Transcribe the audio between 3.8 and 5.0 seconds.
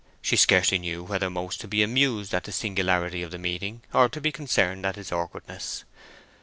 or to be concerned at